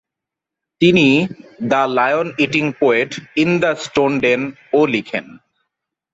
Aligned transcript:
তিনি 0.81 1.07
the 1.71 1.81
lion eating 1.97 2.65
poet 2.79 3.11
in 3.35 3.49
the 3.61 3.71
stone 3.83 4.11
den 4.23 4.41
ও 4.73 4.79
লিখেন। 4.93 5.25